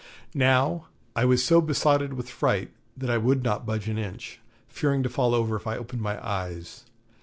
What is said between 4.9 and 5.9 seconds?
to fall over if I